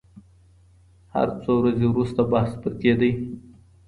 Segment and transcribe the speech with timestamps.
[1.13, 3.11] هر څو ورځې وروسته بحث پر کيدی.